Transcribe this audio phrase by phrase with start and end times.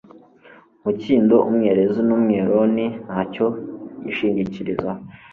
[0.79, 3.45] Umukindo, umwerezi n'umweroni ntacyo
[3.99, 5.01] byishingikirizaho,